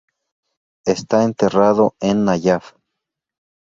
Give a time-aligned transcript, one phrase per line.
[0.83, 2.73] Está enterrado en Nayaf